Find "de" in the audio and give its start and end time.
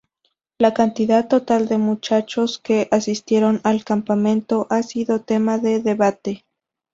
1.67-1.77, 5.59-5.79